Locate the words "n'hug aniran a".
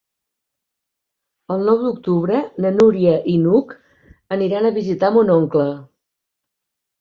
3.43-4.73